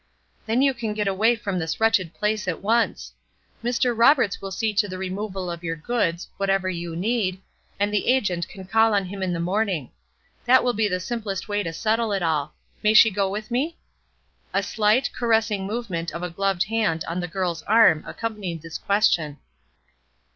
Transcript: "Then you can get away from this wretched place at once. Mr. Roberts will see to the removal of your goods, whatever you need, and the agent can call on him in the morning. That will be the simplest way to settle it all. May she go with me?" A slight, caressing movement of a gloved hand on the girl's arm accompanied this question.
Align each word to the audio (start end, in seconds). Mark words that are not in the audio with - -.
"Then 0.47 0.63
you 0.63 0.73
can 0.73 0.95
get 0.95 1.07
away 1.07 1.35
from 1.35 1.59
this 1.59 1.79
wretched 1.79 2.15
place 2.15 2.47
at 2.47 2.63
once. 2.63 3.13
Mr. 3.63 3.95
Roberts 3.95 4.41
will 4.41 4.49
see 4.49 4.73
to 4.73 4.87
the 4.87 4.97
removal 4.97 5.51
of 5.51 5.63
your 5.63 5.75
goods, 5.75 6.27
whatever 6.37 6.67
you 6.67 6.95
need, 6.95 7.39
and 7.79 7.93
the 7.93 8.07
agent 8.07 8.47
can 8.49 8.65
call 8.65 8.95
on 8.95 9.05
him 9.05 9.21
in 9.21 9.31
the 9.31 9.39
morning. 9.39 9.91
That 10.45 10.63
will 10.63 10.73
be 10.73 10.87
the 10.87 10.99
simplest 10.99 11.47
way 11.47 11.61
to 11.61 11.71
settle 11.71 12.11
it 12.13 12.23
all. 12.23 12.55
May 12.81 12.95
she 12.95 13.11
go 13.11 13.29
with 13.29 13.51
me?" 13.51 13.77
A 14.55 14.63
slight, 14.63 15.11
caressing 15.13 15.67
movement 15.67 16.11
of 16.15 16.23
a 16.23 16.31
gloved 16.31 16.63
hand 16.63 17.05
on 17.07 17.19
the 17.19 17.27
girl's 17.27 17.61
arm 17.67 18.03
accompanied 18.07 18.63
this 18.63 18.79
question. 18.79 19.37